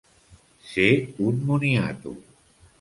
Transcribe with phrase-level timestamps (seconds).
[0.69, 0.87] Ser
[1.27, 2.19] un moniato.